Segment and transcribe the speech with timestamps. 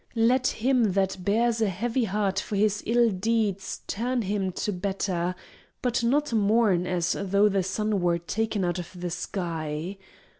[0.15, 5.35] Let him that bears a heavy heart for his ill deeds turn him to better,
[5.83, 9.99] but not mourn as though the sun were taken out of the sky.